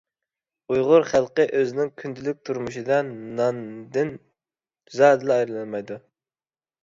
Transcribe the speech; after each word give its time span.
ئۇيغۇر 0.75 1.03
خەلقى 1.09 1.43
ئۆزىنىڭ 1.57 1.89
كۈندىلىك 2.03 2.39
تۇرمۇشىدا 2.49 2.97
ناندىن 3.41 4.11
زادىلا 5.01 5.37
ئايرىلالمايدۇ. 5.43 5.99